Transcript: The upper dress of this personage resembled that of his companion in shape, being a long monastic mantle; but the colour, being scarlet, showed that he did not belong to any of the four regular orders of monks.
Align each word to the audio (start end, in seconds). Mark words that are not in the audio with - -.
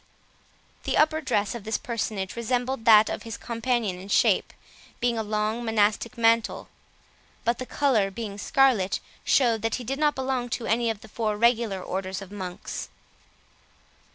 The 0.85 0.97
upper 0.97 1.21
dress 1.21 1.53
of 1.53 1.63
this 1.63 1.77
personage 1.77 2.35
resembled 2.35 2.85
that 2.85 3.07
of 3.07 3.21
his 3.21 3.37
companion 3.37 3.99
in 3.99 4.07
shape, 4.09 4.51
being 4.99 5.15
a 5.15 5.21
long 5.21 5.63
monastic 5.63 6.17
mantle; 6.17 6.69
but 7.45 7.59
the 7.59 7.67
colour, 7.67 8.09
being 8.09 8.39
scarlet, 8.39 8.99
showed 9.23 9.61
that 9.61 9.75
he 9.75 9.83
did 9.83 9.99
not 9.99 10.15
belong 10.15 10.49
to 10.49 10.65
any 10.65 10.89
of 10.89 11.01
the 11.01 11.07
four 11.07 11.37
regular 11.37 11.79
orders 11.83 12.19
of 12.19 12.31
monks. 12.31 12.89